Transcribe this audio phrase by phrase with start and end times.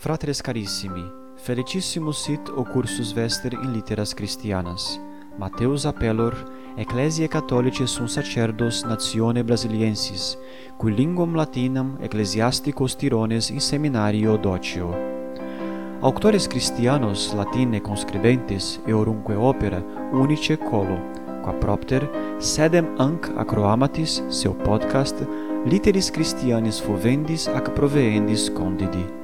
[0.00, 1.02] Fratres carissimi,
[1.42, 5.00] felicissimus sit o cursus vester in litteras Christianas.
[5.36, 6.36] Mateus appellor
[6.76, 10.38] Ecclesiae Catholicae sunt sacerdos natione brasiliensis,
[10.76, 14.94] cui linguam latinam ecclesiasticos tirones in seminario docio.
[16.00, 21.02] Auctores Christianos Latine conscribentes eorunque opera unice colo,
[21.42, 25.26] qua propter sedem anc acroamatis seu podcast
[25.66, 29.17] Litteris Christianis fovendis ac proveendis condidi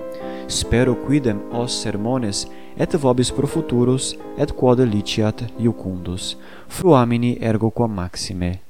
[0.48, 6.36] spero quidem os sermones et vobis pro futurus et quod liciat iucundus.
[6.68, 8.60] Fruamini ergo quam maxime.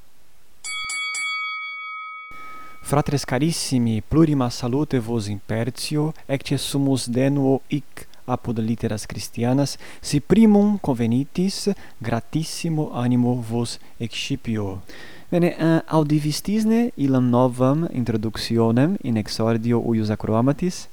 [2.83, 10.79] Fratres carissimi plurima salute vos impertio ecce sumus denuo ic apud litteras Christianas si primum
[10.79, 14.83] convenitis gratissimo animo vos excipio.
[15.31, 20.87] Bene, eh, uh, audivistisne illam novam introductionem in exordio uius acroamatis,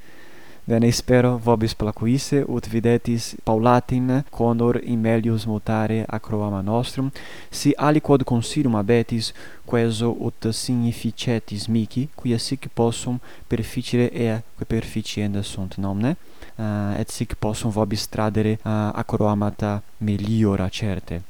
[0.72, 7.10] Vene spero vobis placuisse, ut videtis Paulatin conor imelius mutare acroama nostrum,
[7.50, 9.34] si aliquod consilium abetis,
[9.66, 17.02] queso ut significetis mici, quia sic possum perficere ea, que perficienda sunt nomne, uh, eh,
[17.02, 21.22] et sic possum vobis tradere eh, uh, acroamata meliora certe.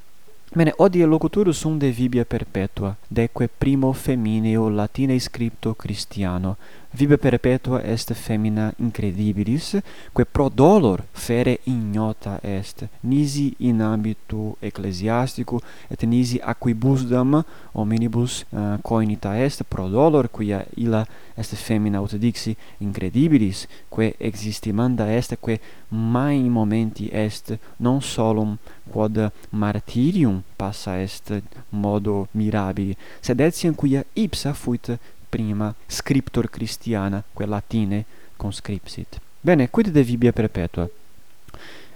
[0.53, 6.57] Bene, odie locuturus sum de vibia perpetua, deque primo femineo latine scripto Christiano,
[6.91, 9.77] vive perpetua est femina incredibilis,
[10.11, 18.75] quae pro dolor fere ignota est, nisi in ambitu ecclesiastico, et nisi aquibusdam hominibus uh,
[18.81, 25.59] coinita est pro dolor, quia illa est femina ut dixi incredibilis, quae existimanda est, quae
[25.89, 28.57] mai momenti est non solum
[28.91, 31.33] quod martirium passa est
[31.69, 34.91] modo mirabili, sed etiam quia ipsa fuit
[35.31, 38.05] prima scriptor Christiana, quae Latine
[38.37, 39.19] conscripsit.
[39.41, 40.89] Bene, quid de vibia perpetua?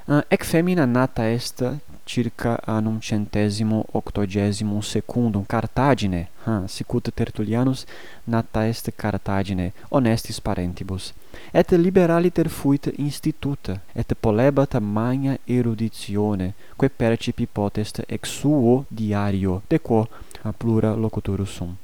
[0.07, 1.63] Uh, ec femina nata est
[2.06, 7.85] circa annum centesimo octogesimum secundum Cartagine, ha, sicut Tertullianus
[8.23, 11.13] nata est Cartagine, honestis parentibus.
[11.52, 19.79] Et liberaliter fuit instituta, et polebat magna eruditione, quae percipi potest ex suo diario, de
[19.79, 20.07] quo
[20.44, 21.75] a plura locutorus sum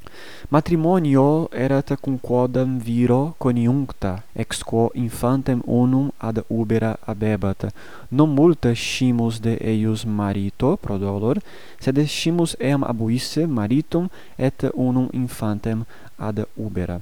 [0.50, 7.74] matrimonio erat cum quodam viro coniuncta ex quo infantem unum ad ubera abebat.
[8.10, 11.38] non multa scimus de eius marito pro dolor
[11.80, 15.86] sed scimus eam abuisse maritum et unum infantem
[16.18, 17.02] ad ubera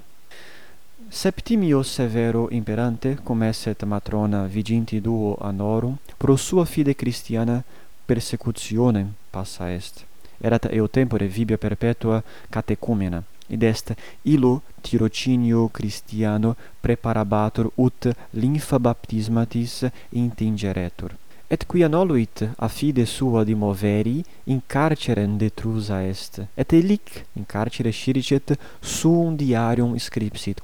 [1.12, 7.64] Septimio Severo imperante comesset matrona viginti duo anorum pro sua fide Christiana
[8.06, 10.09] persecutionem passa est
[10.42, 19.86] erat eo tempore vibia perpetua catecumena, id est illo tirocinio Christiano preparabatur ut linfa baptismatis
[20.10, 21.16] intingeretur.
[21.52, 27.92] Et quia noluit a fide sua dimoveri, in carcerem detrusa est, et elic in carcere
[27.92, 30.62] sciricet suum diarium scripsit.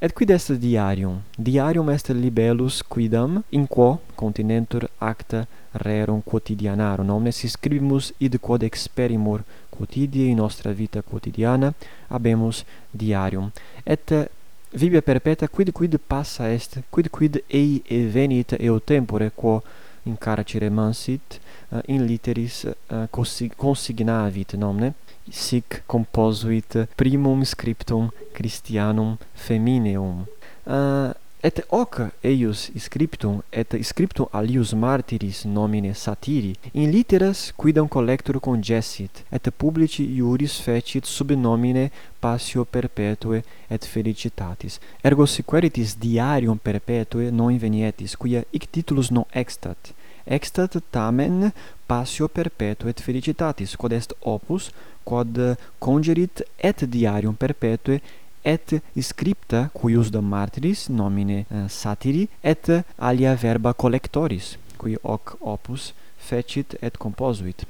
[0.00, 1.22] Et quid est diarium?
[1.36, 9.44] Diarium est libellus quidam in quo continentur acta rerum quotidianarum, omnes scribimus id quod experimur
[9.70, 11.72] quotidie in nostra vita quotidiana,
[12.08, 13.50] habemus diarium.
[13.84, 14.30] Et
[14.70, 19.62] vibia perpetua quid quid passa est, quid quid ei evenit eo tempore quo
[20.02, 24.94] in carcere mansit, uh, eh, in litteris uh, eh, consignavit nomne,
[25.30, 30.26] sic composuit primum scriptum Christianum femineum.
[30.64, 38.40] Uh, et hoc eius scriptum et scriptum alius martyris nomine satiri in litteras quidam collector
[38.40, 41.90] congessit et publici iuris fecit sub nomine
[42.20, 44.80] passio perpetue et felicitatis.
[45.04, 49.94] Ergo sequeritis diarium perpetue non invenietis quia ic titulus non extat.
[50.26, 51.52] Extat tamen
[51.86, 54.72] passio perpetue et felicitatis quod est opus
[55.04, 55.38] quod
[55.78, 58.02] congerit et diarium perpetue
[58.48, 65.92] et scripta cuius de martiris nomine eh, satiri et alia verba collectoris qui hoc opus
[66.28, 67.64] fecit et composuit.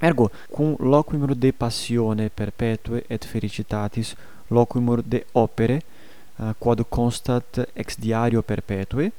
[0.00, 4.14] Ergo cum loquimur de passione perpetue et felicitatis
[4.50, 9.10] loquimur de opere uh, quod constat ex diario perpetue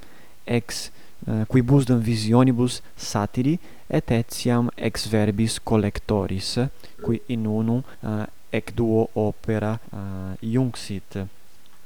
[0.45, 0.89] ex
[1.27, 3.57] eh, uh, quibus dam visionibus satiri
[3.89, 6.57] et etiam ex verbis collectoris
[7.06, 11.25] qui in unum uh, ec duo opera uh, iunxit.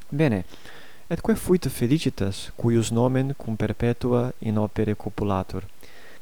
[0.10, 0.44] Bene,
[1.08, 5.64] etque fuit felicitas, cuius nomen cum perpetua in opere copulatur.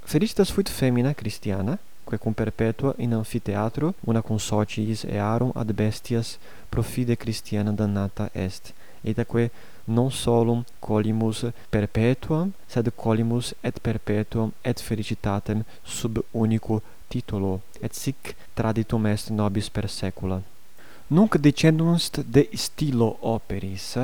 [0.04, 6.38] Felicitas fuit femina Christiana, quae cum perpetua in amphitheatro, una consociis earum ad bestias
[6.70, 9.52] profide Christiana dannata est, etaque
[9.84, 16.82] non solum colimus perpetuam, sed colimus et perpetuam et felicitatem sub unico
[17.14, 20.42] titulo, et sic traditum est nobis per saecula.
[21.14, 23.98] Nunc dicendunt de stilo operis,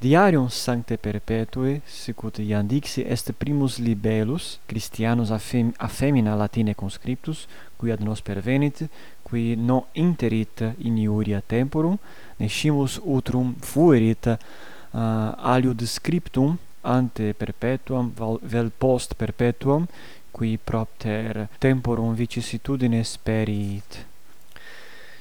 [0.00, 6.74] diarium sancte perpetue, sic ut iam dixi est primus libellus, Christianus a affem femina latine
[6.74, 8.86] conscriptus, qui ad nos pervenit,
[9.26, 11.98] qui non interit iniuria temporum,
[12.38, 18.12] nescimus utrum fuerit uh, aliud scriptum ante perpetuam
[18.42, 19.88] vel post perpetuam
[20.36, 24.02] qui propter temporum vicissitudine sperit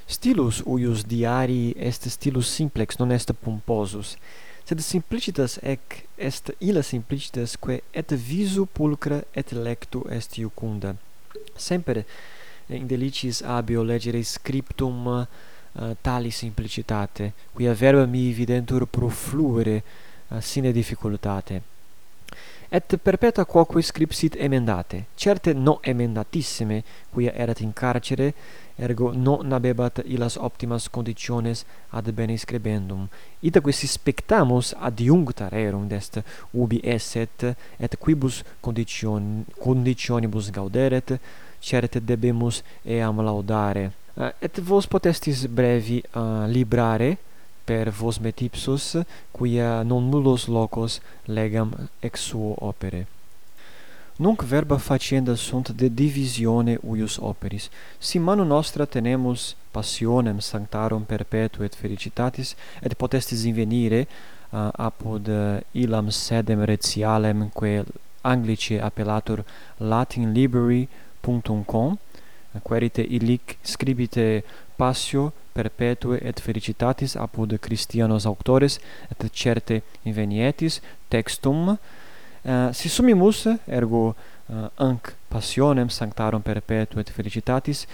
[0.06, 4.18] stilus uius diari est stilus simplex non est pomposus
[4.66, 10.96] sed simplicitas ec est illa simplicitas quae et visu pulcra et lectu est iucunda.
[11.56, 12.06] Semper eh,
[12.76, 19.84] indelicis abio legere scriptum uh, tali simplicitate quia verba mi videntur profluere
[20.30, 21.75] uh, sine difficultate
[22.76, 28.34] et perpetua quoque scripsit emendate, certe no emendatissime, quia erat in carcere,
[28.76, 33.08] ergo non nabebat illas optimas conditiones ad bene scribendum.
[33.40, 41.18] ita quis spectamus adiuncta rerum dest ubi esset, et quibus condition, conditionibus gauderet,
[41.60, 43.92] certe debemus eam laudare.
[44.16, 47.18] Uh, et vos potestis brevi uh, librare,
[47.66, 48.96] per vos metipsus
[49.32, 53.08] quia non nullos locos legam ex suo opere.
[54.18, 57.70] Nunc verba facienda sunt de divisione uius operis.
[58.00, 64.08] Si manu nostra tenemus passionem sanctarum perpetu et felicitatis, et potestis invenire uh,
[64.72, 67.84] apud eh, uh, ilam sedem retialem quae
[68.22, 69.44] Anglice appellatur
[69.78, 71.98] latinlibrary.com,
[72.56, 74.44] eh, querite illic scribite
[74.76, 78.80] passio perpetue et felicitatis apud Christianos auctores
[79.10, 87.86] et certe invenietis textum uh, si sumimus ergo uh, anc passionem sanctarum perpetue et felicitatis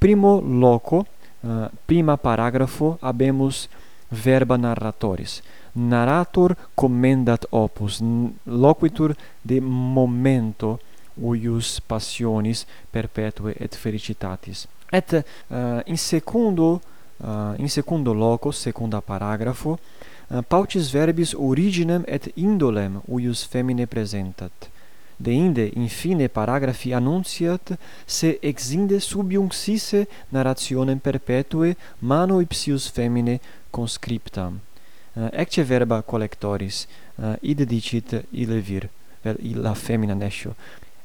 [0.00, 1.04] primo loco
[1.44, 3.68] uh, prima paragrafo habemus
[4.12, 5.42] verba narratoris.
[5.72, 8.00] Narrator commendat opus
[8.44, 10.78] loquitur de momento
[11.16, 14.66] uius passionis perpetue et felicitatis.
[14.92, 16.80] Et uh, in secundo
[17.22, 19.78] Uh, in secundo loco, secunda paragrafo,
[20.26, 24.50] uh, paucis verbis originem et indolem uius femine presentat.
[25.16, 33.38] Deinde, infine, paragrafi annunciat se exinde subiunxisse narrationem perpetue mano ipsius femine
[33.70, 34.58] conscriptam.
[35.14, 38.88] Uh, ah, ecce verba collectoris, uh, id dicit ile vir,
[39.22, 40.56] vel illa femina nescio.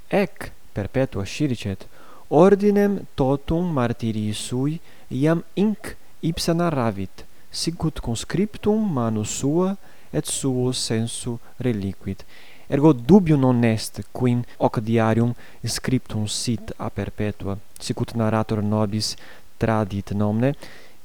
[0.10, 1.86] Ec, perpetua sciricet,
[2.28, 4.80] ordinem totum martirii sui,
[5.14, 5.94] iam inc
[6.28, 9.76] ipsa narravit, sicut conscriptum manus sua
[10.12, 12.26] et suo sensu reliquit.
[12.68, 15.34] Ergo dubium non est quin hoc diarium
[15.64, 19.16] scriptum sit a perpetua, sicut narrator nobis
[19.58, 20.54] tradit nomne,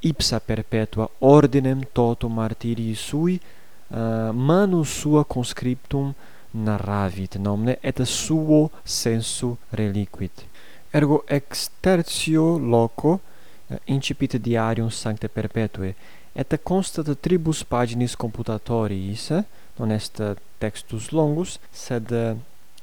[0.00, 6.14] ipsa perpetua ordinem totum martirii sui eh, uh, manus sua conscriptum
[6.50, 10.44] narravit nomne et suo sensu reliquit.
[10.90, 13.20] Ergo ex tertio loco
[13.72, 15.94] Eh, incipit diarium sancte perpetue,
[16.34, 19.44] et constat tribus paginis computatoriis, eh,
[19.78, 22.12] non est eh, textus longus, sed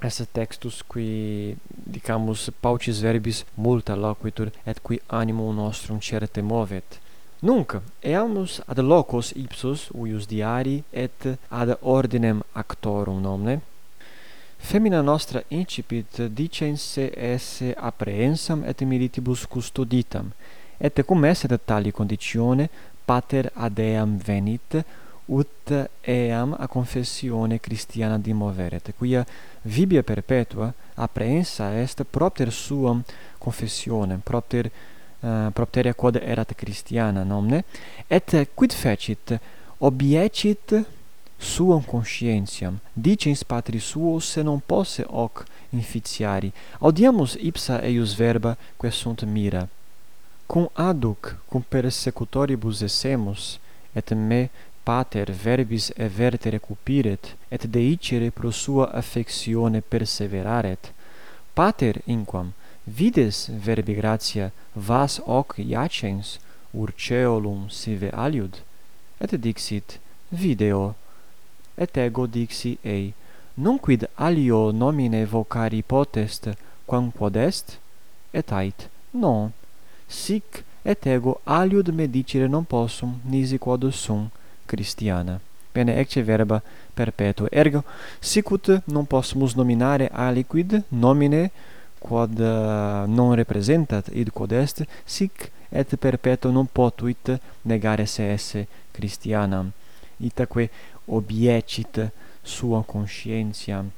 [0.01, 6.99] est textus qui dicamus paucis verbis multa loquitur et qui animum nostrum certe movet.
[7.41, 13.59] Nunc eamus ad locos ipsos uius diari et ad ordinem actorum nomne
[14.59, 20.31] Femina nostra incipit dicense esse apprehensam et militibus custoditam
[20.79, 22.69] et cum esse et tali conditione
[23.05, 24.83] pater ad eam venit
[25.25, 29.25] ut eam a confessione Christiana dimoveret, quia
[29.61, 33.03] vibia perpetua apprehensa est propter suam
[33.37, 34.71] confessionem propter
[35.19, 37.63] uh, propteria quod erat Christiana nomne,
[38.07, 39.39] et quid fecit?
[39.77, 40.85] Obiecit
[41.37, 46.51] suam conscientiam, dicens patris suo se non posse hoc inficiari.
[46.79, 49.67] Audiamus ipsa eius verba, quae sunt mira
[50.49, 53.59] cum aduc cum persecutoribus essemus
[53.93, 54.49] et me
[54.83, 60.93] pater verbis evertere cupiret et deicere pro sua affectione perseveraret.
[61.53, 62.53] Pater inquam
[62.83, 66.39] vides verbi gratia vas hoc iacens
[66.71, 68.53] urceolum sive aliud?
[69.17, 70.95] Et dixit video.
[71.77, 73.13] Et ego dixi ei
[73.53, 76.49] non quid alio nomine vocari potest
[76.85, 77.77] quam quod est
[78.33, 79.58] et ait non
[80.09, 84.27] sic et ego aliud medicire non possum nisi quod sum
[84.65, 85.39] Christiana.
[85.71, 86.61] Bene, ecce verba
[86.93, 87.47] perpetuo.
[87.51, 87.83] Ergo,
[88.19, 91.51] sicut non possumus nominare aliquid nomine
[91.99, 98.67] quod uh, non representat id quod est, sic et perpetuo non potuit negare se esse
[98.91, 99.71] Christianam.
[100.17, 100.69] Itaque
[101.05, 102.11] obiecit
[102.41, 103.91] sua conscientiam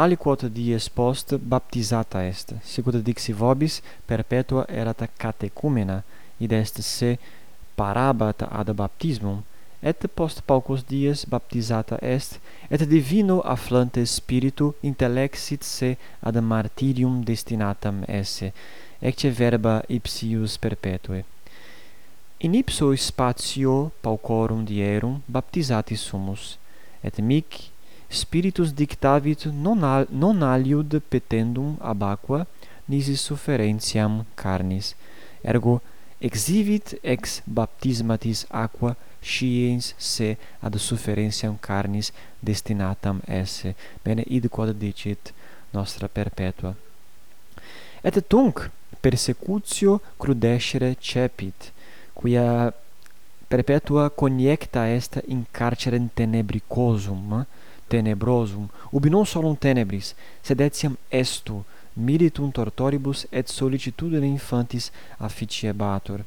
[0.00, 5.98] aliquot dies post baptizata est, sicut dixi vobis perpetua erat catecumena,
[6.40, 7.10] id est se
[7.76, 9.42] parabat ad baptismum,
[9.82, 12.38] et post paucos dies baptizata est,
[12.70, 15.90] et divino afflante spiritu intellexit se
[16.20, 18.54] ad martirium destinatam esse,
[19.02, 21.24] ecce verba ipsius perpetue.
[22.40, 26.56] In ipso spatio paucorum dierum baptizati sumus,
[27.04, 27.68] et mic
[28.10, 32.46] spiritus dictavit non, al, non aliud petendum ab aqua
[32.84, 34.94] nisi sufferentiam carnis.
[35.42, 35.80] Ergo
[36.18, 43.74] exivit ex baptismatis aqua sciens se ad sufferentiam carnis destinatam esse.
[44.02, 45.32] Bene id quod dicit
[45.70, 46.74] nostra perpetua.
[48.02, 51.72] Et tunc persecutio crudescere cepit
[52.12, 52.72] quia
[53.48, 57.46] perpetua coniecta est in carcerem tenebricosum
[57.90, 61.60] tenebrosum, ubi non solum tenebris, sed etiam estu,
[61.96, 66.22] militum tortoribus et solicitudine infantis afficiebator.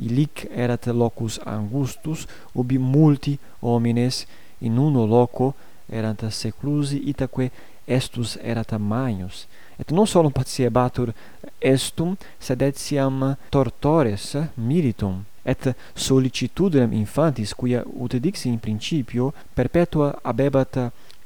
[0.00, 4.26] Illic erat locus angustus, ubi multi homines
[4.60, 5.54] in uno loco
[5.88, 7.50] erant seclusi itaque
[7.98, 9.46] estus erat maius
[9.80, 11.12] et non solum patiebatur
[11.58, 15.24] estum sed etiam tortores militum.
[15.42, 20.76] Et sollicitudinem infantis quia ut dixi in principio perpetua abebat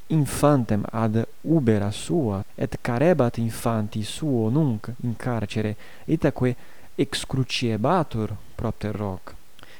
[0.06, 5.76] infantem ad ubera sua et carebat infanti suo nunc in carcere.
[6.06, 6.54] Itaque
[6.94, 9.34] excruciebatur propter hoc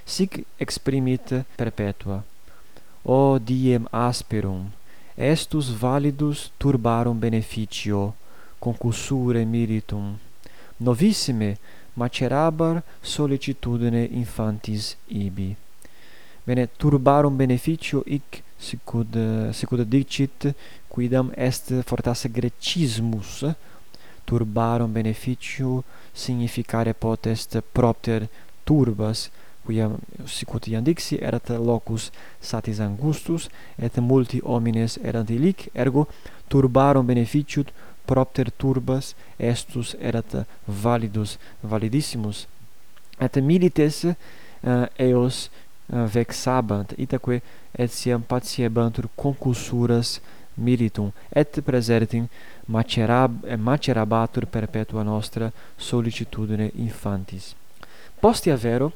[0.04, 2.22] sic exprimit perpetua.
[3.02, 4.70] O diem asperum
[5.16, 8.14] estus validus turbarum beneficio,
[8.58, 10.18] concussure meritum
[10.76, 11.56] novissime
[11.94, 15.56] macerabar sollicitudine infantis ibi.
[16.44, 19.16] Bene, turbarum beneficio ic sicud,
[19.52, 20.54] sicud dicit,
[20.88, 23.44] quidam est fortasse grecismus,
[24.24, 28.28] turbarum beneficio significare potest propter
[28.64, 29.30] turbas,
[29.64, 29.90] quia
[30.26, 36.06] sicut iam dixi erat locus satis angustus et multi homines erant illic ergo
[36.48, 37.72] turbarum beneficiut
[38.06, 42.46] propter turbas estus erat validus validissimus.
[43.20, 45.48] Et milites uh, eos
[45.92, 47.40] eh, uh, vexabant itaque
[47.72, 50.20] et siam patiebantur concussuras
[50.56, 52.28] militum et praesertim
[52.66, 57.54] macerab eh, macerabatur perpetua nostra sollicitudine infantis.
[58.20, 58.92] Postea vero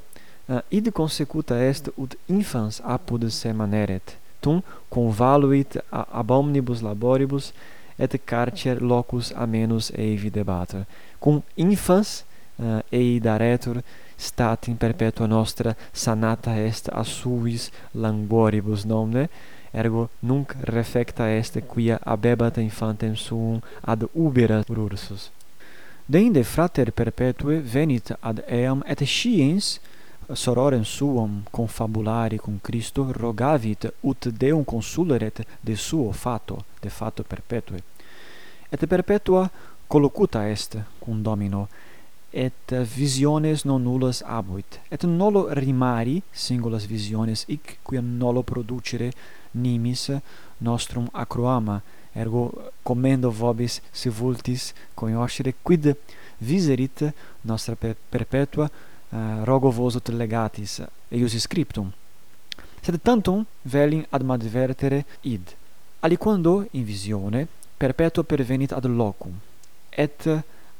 [0.48, 7.52] Eh, id consecuta est ut infans apud se maneret tum convaluit ab omnibus laboribus
[7.96, 10.86] et carcer locus amenus eivi debater
[11.18, 12.24] cum infans
[12.56, 13.82] uh, ei daretur
[14.16, 19.28] stat in perpetua nostra sanata est a suis languoribus nomne
[19.70, 25.30] ergo nunc refecta est quia abebat infantem suum ad ubera ursus
[26.06, 29.78] Deinde frater perpetue venit ad eam et sciens
[30.32, 37.82] sororem suam confabulari cum Christo rogavit ut Deum consuleret de suo fato, de fato perpetue.
[38.68, 39.50] Et perpetua
[39.86, 41.68] collocuta est cum Domino,
[42.30, 49.12] et visiones non nullas abuit, et nolo rimari singulas visiones hic quia nolo producere
[49.50, 50.10] nimis
[50.58, 51.80] nostrum acroama,
[52.12, 55.96] ergo commendo vobis si vultis cognoscere quid
[56.38, 58.68] viserit nostra per perpetua
[59.12, 61.92] uh, rogo vos ut legatis eius scriptum.
[62.82, 65.54] Sed tantum velim admadvertere id.
[66.00, 67.46] Aliquando in visione
[67.76, 69.34] perpetuo pervenit ad locum
[69.90, 70.26] et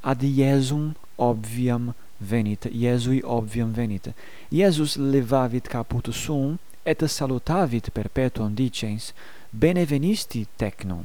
[0.00, 4.12] ad Iesum obviam venit Iesui obviam venit.
[4.50, 9.12] Iesus levavit caput sum et salutavit perpetuam dicens
[9.50, 11.04] benevenisti tecno.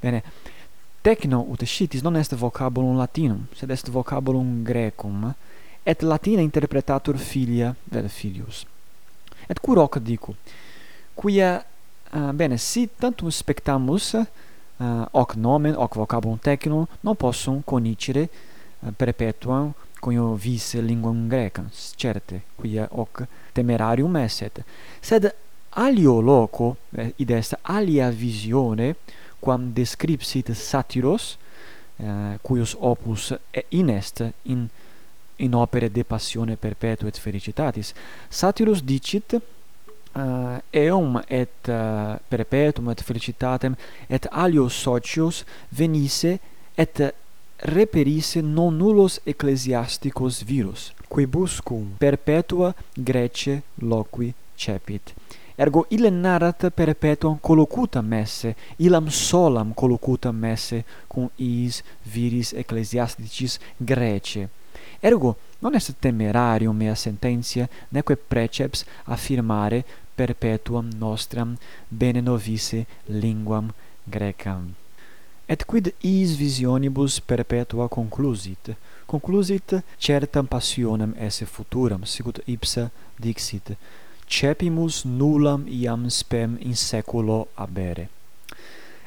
[0.00, 0.22] Bene
[1.02, 5.34] tecno ut scitis non est vocabulum latinum sed est vocabulum grecum
[5.84, 8.66] et latina interpretatur filia vel filius.
[9.48, 10.34] Et cur hoc dicu?
[11.14, 14.24] Quia uh, bene si tantum spectamus uh,
[15.12, 19.72] hoc nomen hoc vocabulum tecnum non possum conicere uh, perpetuam
[20.02, 23.22] coniovis linguam grecam certe quia hoc
[23.52, 24.64] temerarium esset.
[25.00, 25.30] Sed
[25.72, 28.96] alio loco eh, id est alia visione
[29.38, 31.38] quam descripsit satiros
[31.96, 33.32] eh, cuius opus
[33.70, 34.68] inest in
[35.42, 37.92] in opere de passione perpetua et felicitatis.
[38.28, 43.76] Satirus dicit uh, eum et uh, perpetuum et felicitatem
[44.08, 46.38] et alios socios venisse
[46.78, 47.02] et
[47.62, 50.92] reperisse non nullos ecclesiasticos virus.
[51.08, 55.14] Quibuscum perpetua Grece loqui cepit.
[55.56, 64.48] Ergo ille narrat perpetuam collocutam messe illam solam collocutam messe cum is viris ecclesiasticis Grece.
[65.02, 71.56] Ergo, non est temerarium mea sententia, neque preceps affirmare perpetuam nostram
[71.88, 73.72] bene novisse linguam
[74.06, 74.74] grecam.
[75.48, 78.76] Et quid is visionibus perpetua conclusit?
[79.06, 83.74] Conclusit certam passionem esse futuram, sicut ipsa dixit,
[84.26, 88.08] cepimus nullam iam spem in seculo abere.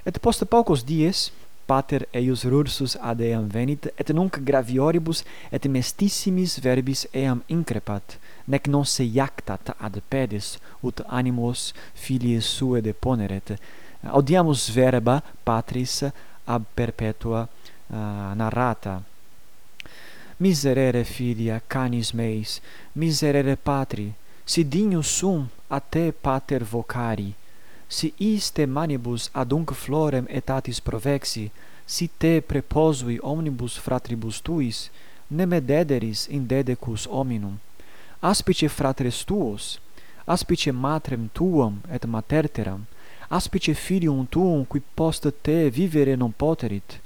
[0.05, 1.31] Et post paucos dies,
[1.65, 8.17] pater eius rursus ad eam venit, et nunc gravioribus et mestissimis verbis eam increpat,
[8.47, 13.57] nec non se iactat ad pedes, ut animos filii sue deponeret.
[14.05, 16.03] Audiamus verba patris
[16.45, 17.97] ab perpetua uh,
[18.35, 19.01] narrata.
[20.37, 22.59] Miserere filia canis meis,
[22.93, 24.11] miserere patri,
[24.45, 27.33] si dignus sum a te pater vocari,
[27.87, 31.51] si iste manibus adunc florem etatis provexi,
[31.85, 34.89] si te preposui omnibus fratribus tuis,
[35.29, 37.59] ne medederis in dedecus hominum.
[38.21, 39.79] Aspice fratres tuos,
[40.25, 42.85] aspice matrem tuam et materteram,
[43.29, 46.99] aspice filium tuum qui post te vivere non poterit.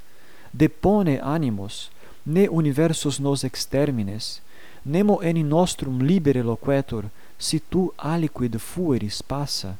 [0.52, 1.90] Depone animos,
[2.24, 4.42] ne universus nos extermines,
[4.84, 9.78] nemo enim nostrum libere loquetur, si tu aliquid fueris passa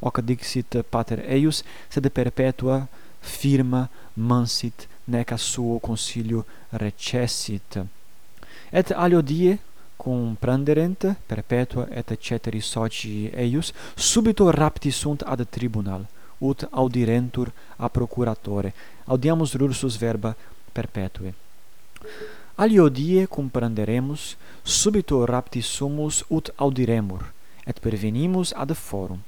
[0.00, 2.86] hoc dixit pater eius sed perpetua
[3.20, 7.84] firma mansit nec a suo consilio recessit.
[8.70, 9.58] Et alio die
[9.96, 16.06] compranderent perpetua et ceteri soci eius subito rapti sunt ad tribunal
[16.38, 18.74] ut audirentur a procuratore.
[19.04, 20.34] Audiamus rursus verba
[20.72, 21.34] perpetue.
[22.56, 27.32] Alio die compranderemus subito rapti sumus ut audiremur
[27.64, 29.22] et pervenimus ad forum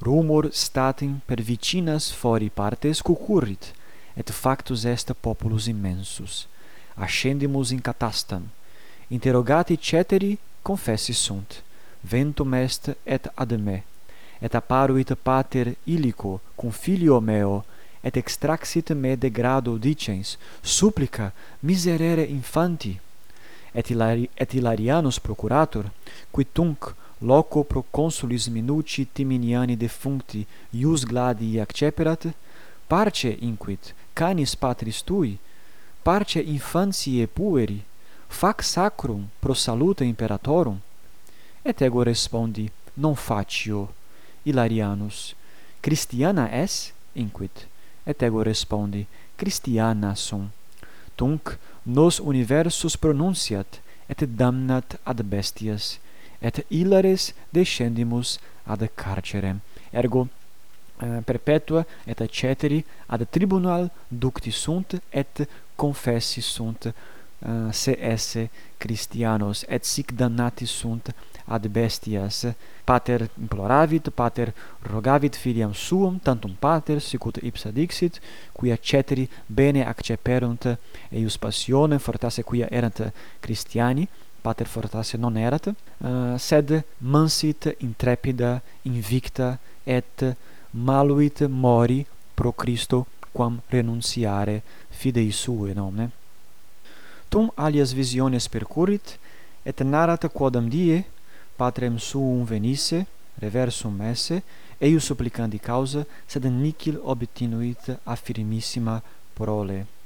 [0.00, 3.74] rumor statim per vicinas fori partes cucurrit,
[4.16, 6.46] et factus est populus immensus.
[6.96, 8.48] Ascendimus in catastam,
[9.08, 11.62] interrogati ceteri confessi sunt,
[12.00, 13.82] ventum est et ad me,
[14.40, 17.64] et apparuit pater illico cum filio meo,
[18.02, 22.98] et extraxit me de grado dicens, supplica miserere infanti.
[23.72, 25.84] Et, hilari, et hilarianus procurator,
[26.32, 32.26] qui tunc loco pro consulis minuti timiniani defuncti ius gladii acceperat,
[32.88, 35.38] parce inquit canis patris tui,
[36.02, 37.82] parce infantiae pueri,
[38.28, 40.78] fac sacrum pro saluta imperatorum?
[41.64, 43.88] Et ego respondi, non facio.
[44.44, 45.34] Hilarianus,
[45.80, 46.92] Christiana es?
[47.14, 47.66] Inquit.
[48.06, 49.06] Et ego respondi,
[49.36, 50.50] Christiana sum.
[51.16, 55.98] Tunc nos universus pronunciat, et damnat ad bestias,
[56.40, 59.56] et illares descendimus ad carcere
[59.90, 60.28] ergo
[61.02, 66.94] eh, perpetua et ceteri ad tribunal ducti sunt et confessi sunt
[67.38, 72.46] uh, se esse Christianos et sic damnati sunt ad bestias.
[72.84, 78.20] Pater imploravit pater rogavit filiam suum tantum pater sic ut ipsa dixit
[78.52, 84.08] quia ceteri bene acceperunt eius passione fortasse quia erant Christiani
[84.40, 90.36] pater fortasse non erat, uh, sed mansit intrepida, invicta et
[90.70, 96.10] maluit mori pro Christo quam renunciare fidei sue nomne.
[97.28, 99.18] Tum alias visiones percurrit,
[99.62, 101.04] et narrat quodam die
[101.56, 103.06] patrem suum venisse,
[103.38, 104.42] reversum esse,
[104.80, 109.00] eius supplicandi causa, sed nihil obtinuit affirmissima
[109.34, 109.99] prole.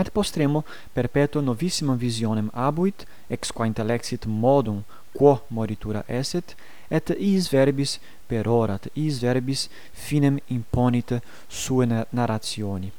[0.00, 0.64] Ad postremo
[0.96, 4.78] perpetuo novissimam visionem abuit, ex qua intellexit modum
[5.12, 6.54] quo moritura esset,
[6.88, 12.92] et is verbis perorat, is verbis finem imponit sue narrationi.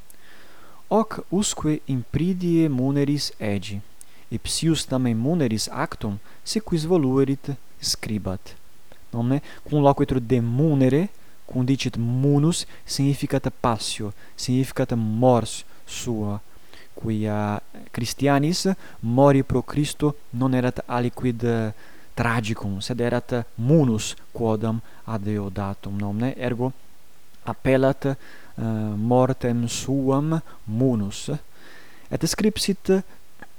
[0.91, 3.79] Hoc usque impridie muneris egi,
[4.29, 8.53] ipsius tamen muneris actum, si quis voluerit scribat.
[9.11, 11.09] Nomne, cum loquitur de munere,
[11.49, 16.39] cum dicit munus, significat passio, significat mors sua,
[17.01, 17.61] quia
[17.91, 18.67] Christianis
[18.99, 21.73] mori pro Christo non erat aliquid eh,
[22.13, 26.71] tragicum, sed erat munus quodam ad eo datum nomne, ergo
[27.43, 28.63] appellat uh, eh,
[28.95, 31.31] mortem suam munus,
[32.11, 32.91] et scripsit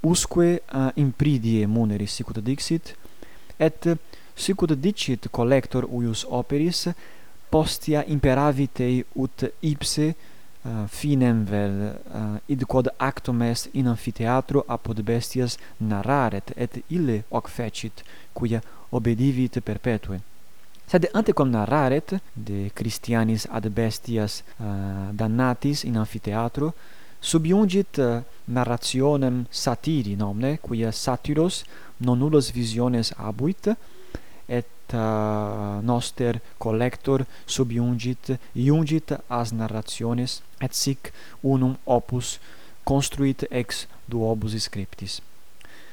[0.03, 2.95] usque uh, impridie muneris, sicut dixit,
[3.59, 3.89] et
[4.35, 6.89] sicut dicit collector uius operis,
[7.51, 10.13] postia imperavitei ut ipse
[10.65, 17.25] Eh, finem vel eh, id quod actum est in amphitheatro apud bestias narraret et ille
[17.31, 20.21] hoc fecit quia obedivit perpetue.
[20.87, 26.75] Sed antequam narraret de Christianis ad bestias eh, uh, damnatis in amphitheatro
[27.19, 31.65] subiungit uh, narrationem satiri nomne quia satiros
[31.97, 33.75] non nullos visiones abuit
[34.59, 41.13] et uh, noster collector subiungit iungit as narrationes et sic
[41.43, 42.39] unum opus
[42.85, 45.21] construit ex duobus scriptis.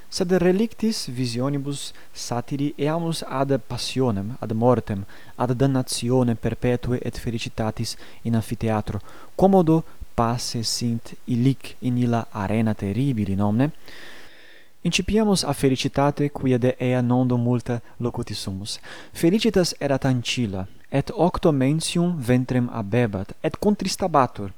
[0.10, 5.04] Sed relictis visionibus satiri eamus ad passionem, ad mortem,
[5.38, 9.00] ad damnationem perpetue et felicitatis in amphitheatro
[9.36, 9.84] commodo
[10.16, 13.70] passe sint illic in illa arena terribili nomne,
[14.82, 18.80] Incipiamus a felicitate quia de ea nondo multa locutissumus.
[19.12, 24.54] Felicitas erat ancilla, et octo mensium ventrem abebat, et contristabatur,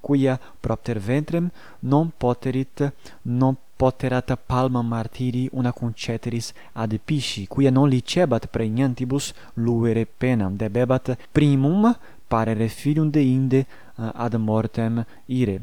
[0.00, 7.88] quia propter ventrem non poterit, non poterat palma martiri una conceteris ad pisci, quia non
[7.88, 11.96] licebat pregnantibus luere penam, debebat primum
[12.26, 13.66] parere filium de inde eh,
[14.14, 15.62] ad mortem ire.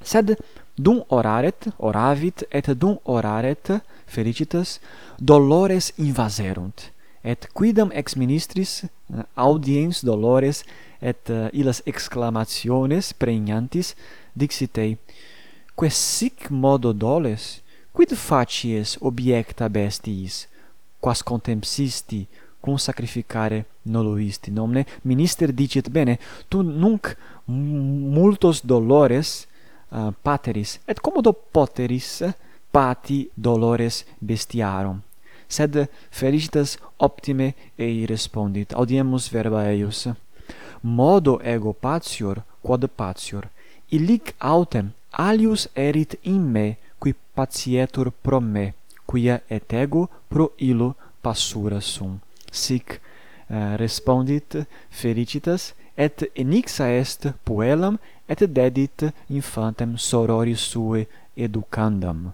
[0.00, 0.36] Sed
[0.76, 4.80] dum oraret, oravit, et dum oraret, felicitas
[5.18, 6.90] dolores invaserunt,
[7.22, 10.64] et quidam ex ministris eh, audiens dolores
[11.00, 13.92] et uh, illas exclamationes pregnantis
[14.32, 14.96] dixit ei,
[15.76, 17.60] quae sic modo doles,
[17.92, 20.46] quid facies objecta bestiis,
[21.04, 22.24] quas contempsisti
[22.64, 24.50] cum sacrificare noluisti?
[24.50, 26.16] Nomne minister dicit bene
[26.48, 27.12] tu nunc
[27.46, 29.44] multos dolores
[29.94, 32.22] uh, pateris, et commodo poteris
[32.74, 35.00] pati dolores bestiarum.
[35.48, 40.08] Sed felicitas optime ei respondit, audiemus verba eius.
[40.82, 43.48] Modo ego patior, quod patior,
[43.90, 48.72] illic autem alius erit in me, qui patietur pro me,
[49.06, 52.18] quia et ego pro illo passura sum.
[52.50, 54.56] Sic uh, respondit
[54.90, 62.32] felicitas, et enixa est puellam et dedit infantem sororis suae educandam.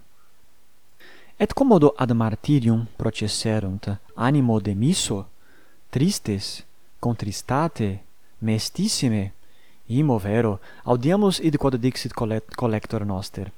[1.39, 5.27] Et commodo ad martyrium processerunt animo de misso
[5.91, 6.65] tristes
[7.01, 8.01] contristate
[8.39, 9.33] mestissime
[9.87, 12.13] imo vero audiamus id quod dixit
[12.57, 13.51] collector noster.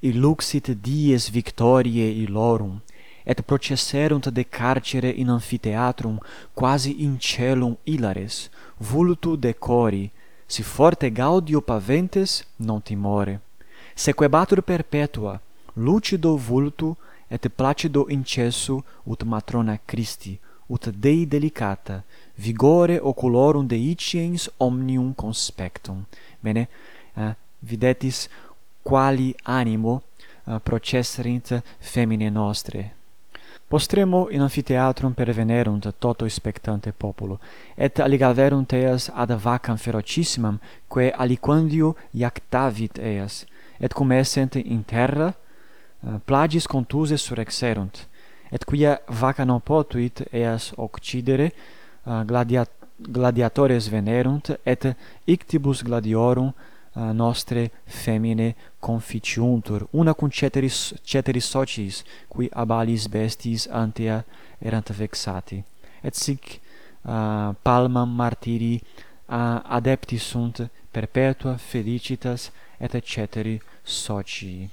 [0.00, 2.80] Illuxit dies victoriae illorum
[3.24, 6.18] et processerunt de carcere in amphitheatrum
[6.54, 10.10] quasi in celum hilares vultu decori
[10.46, 13.40] si forte gaudio paventes non timore.
[13.94, 15.40] Sequebatur perpetua
[15.74, 16.96] lucido vultu
[17.28, 22.02] et placido incesso ut matrona Christi ut Dei delicata
[22.34, 26.04] vigore oculorum deiciens omnium conspectum.
[26.40, 26.68] Bene
[27.14, 28.28] uh, videtis
[28.82, 30.02] quali animo
[30.44, 33.01] uh, processerint femine nostre.
[33.68, 37.38] Postremo in amphitheatrum pervenerunt toto spectante populo,
[37.74, 43.46] et aligaverunt eas ad vacam ferocissimam, quae aliquandio iactavit eas,
[43.80, 48.06] et cum essent in terra, eh, plagis contuse surexerunt,
[48.50, 51.52] et quia vaca non potuit eas occidere,
[52.06, 52.70] eh, gladiat
[53.02, 54.94] gladiatores venerunt, et
[55.26, 56.52] ictibus gladiorum
[56.92, 64.24] nostre femine conficiuntur una cum ceteris ceteris socis qui abalis bestis antea
[64.58, 65.64] erant vexati.
[66.02, 66.60] Et sic
[67.02, 74.70] uh, palmam martyri uh, adepti sunt perpetua felicitas et ceteri socii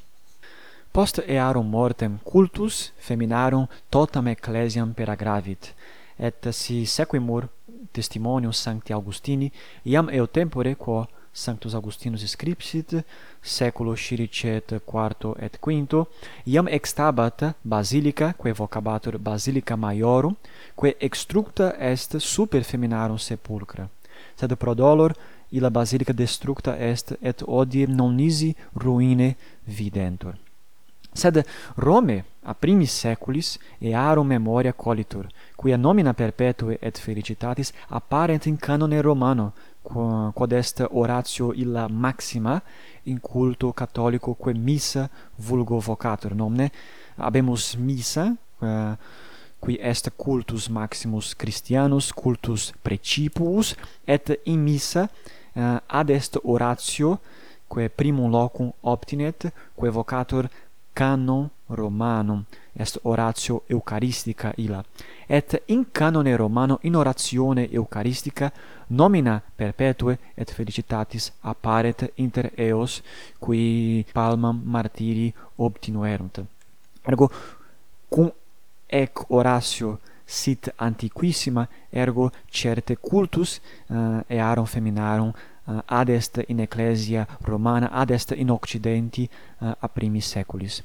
[0.91, 5.73] post earum mortem cultus feminarum totam ecclesiam peragravit,
[6.15, 7.47] et si sequimur
[7.91, 9.51] testimonium sancti augustini
[9.84, 13.04] iam eo tempore quo Sanctus Augustinus scripsit,
[13.42, 16.10] saeculo sciricet quarto et quinto,
[16.44, 20.36] iam extabat basilica, quae vocabatur basilica maiorum,
[20.76, 23.88] quae extructa est super feminarum sepulcra.
[24.36, 25.13] Sed pro dolor
[25.50, 30.36] illa basilica destructa est et odie non nisi ruine videntur.
[31.12, 31.44] Sed
[31.76, 39.02] Rome a primis saeculis earum memoria colitur, quia nomina perpetue et felicitatis apparent in canone
[39.02, 42.62] Romano, quod est oratio illa maxima
[43.04, 46.70] in culto catholico quae missa vulgo vocatur nomne
[47.18, 48.96] habemus missa uh,
[49.60, 55.10] qui est cultus maximus Christianus cultus principus et in missa
[55.56, 57.20] uh, ad est oratio
[57.68, 60.50] quae primum locum obtinet quae vocatur
[60.94, 62.46] canon Romanum
[62.80, 64.84] est oratio eucharistica illa,
[65.28, 68.52] et in canone Romano in oratione eucharistica
[68.88, 73.02] nomina perpetue et felicitatis apparet inter eos,
[73.38, 76.42] qui palmam martiri obtinuerunt.
[77.04, 77.30] Ergo,
[78.08, 78.32] cum
[78.88, 87.28] ec oratio sit antiquissima, ergo certe cultus uh, earum feminarum uh, ad est in ecclesia
[87.42, 90.84] romana, ad est in occidenti uh, a primis seculis.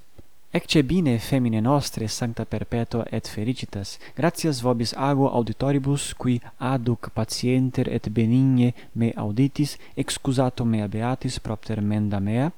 [0.57, 7.89] Ecce bine femine nostre sancta perpetua et felicitas, gratias vobis ago auditoribus qui aduc patienter
[7.91, 12.53] et benigne me auditis, excusato mea beatis propter menda mea.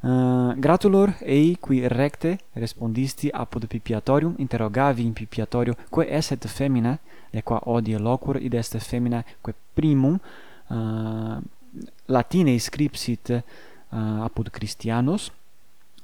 [0.00, 6.96] Uh, gratulor ei qui recte respondisti apud pipiatorium interrogavi in pipiatorio quae esset femina
[7.30, 11.38] lequa odie loquor id est femina quae primum eh, uh,
[12.06, 15.30] latine scripsit uh, apud Christianos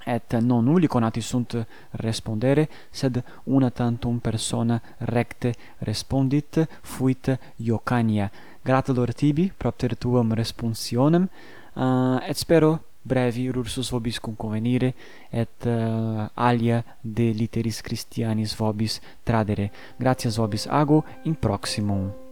[0.09, 8.31] et non nulli conati sunt respondere, sed una tantum persona recte respondit, fuit Iocania.
[8.63, 11.29] Gratulor tibi, propter tuam responsionem,
[11.75, 14.95] uh, et spero brevi rursus vobis convenire
[15.31, 19.71] et uh, alia de literis Christianis vobis tradere.
[19.99, 22.28] Gratias vobis ago in proximum.